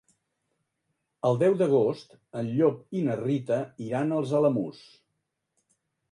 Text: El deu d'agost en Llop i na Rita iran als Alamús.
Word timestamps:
El 1.27 1.35
deu 1.41 1.57
d'agost 1.59 2.15
en 2.41 2.49
Llop 2.53 2.97
i 2.99 3.03
na 3.09 3.17
Rita 3.19 3.59
iran 3.89 4.15
als 4.17 4.33
Alamús. 4.39 4.81